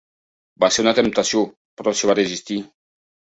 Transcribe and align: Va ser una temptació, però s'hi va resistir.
Va 0.63 0.69
ser 0.77 0.85
una 0.85 0.93
temptació, 0.99 1.43
però 1.81 1.95
s'hi 1.99 2.09
va 2.13 2.17
resistir. 2.21 2.61